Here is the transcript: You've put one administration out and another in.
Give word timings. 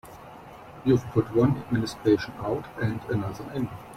You've 0.83 1.05
put 1.11 1.31
one 1.35 1.59
administration 1.59 2.33
out 2.41 2.65
and 2.81 2.99
another 3.09 3.51
in. 3.53 3.69